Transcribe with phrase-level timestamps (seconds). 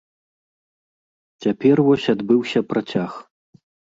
[1.45, 3.11] Цяпер вось адбыўся працяг.